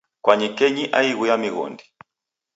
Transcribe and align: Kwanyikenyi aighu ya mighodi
Kwanyikenyi 0.23 0.83
aighu 0.99 1.23
ya 1.29 1.35
mighodi 1.41 1.83